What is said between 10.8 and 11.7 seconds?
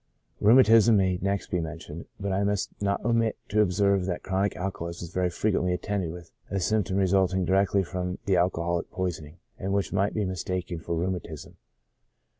rheumatism.